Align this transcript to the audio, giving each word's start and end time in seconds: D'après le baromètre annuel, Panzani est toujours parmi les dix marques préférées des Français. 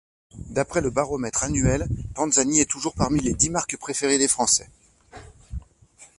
D'après 0.49 0.81
le 0.81 0.89
baromètre 0.89 1.43
annuel, 1.43 1.87
Panzani 2.15 2.59
est 2.59 2.65
toujours 2.71 2.95
parmi 2.95 3.19
les 3.19 3.35
dix 3.35 3.51
marques 3.51 3.77
préférées 3.77 4.17
des 4.17 4.27
Français. 4.27 4.67